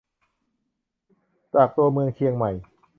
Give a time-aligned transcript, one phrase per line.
[1.53, 2.51] จากตัวเมืองเชียงใหม่